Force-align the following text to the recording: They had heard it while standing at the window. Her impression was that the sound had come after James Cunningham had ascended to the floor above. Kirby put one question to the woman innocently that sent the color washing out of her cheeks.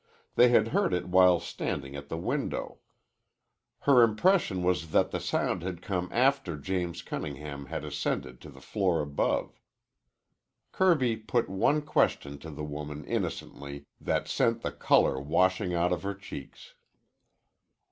They 0.33 0.49
had 0.49 0.69
heard 0.69 0.95
it 0.95 1.09
while 1.09 1.39
standing 1.39 1.95
at 1.95 2.09
the 2.09 2.17
window. 2.17 2.79
Her 3.81 4.01
impression 4.01 4.63
was 4.63 4.89
that 4.93 5.11
the 5.11 5.19
sound 5.19 5.61
had 5.61 5.83
come 5.83 6.09
after 6.11 6.57
James 6.57 7.03
Cunningham 7.03 7.67
had 7.67 7.85
ascended 7.85 8.41
to 8.41 8.49
the 8.49 8.61
floor 8.61 8.99
above. 9.03 9.59
Kirby 10.71 11.17
put 11.17 11.47
one 11.49 11.83
question 11.83 12.39
to 12.39 12.49
the 12.49 12.63
woman 12.65 13.05
innocently 13.05 13.85
that 13.99 14.27
sent 14.27 14.63
the 14.63 14.71
color 14.71 15.21
washing 15.21 15.75
out 15.75 15.91
of 15.93 16.01
her 16.01 16.15
cheeks. 16.15 16.73